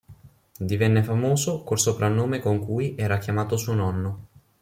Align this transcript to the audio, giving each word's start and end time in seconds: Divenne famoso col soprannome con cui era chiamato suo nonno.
Divenne 0.71 1.03
famoso 1.03 1.61
col 1.61 1.77
soprannome 1.77 2.39
con 2.39 2.57
cui 2.57 2.95
era 2.97 3.19
chiamato 3.19 3.55
suo 3.55 3.75
nonno. 3.75 4.27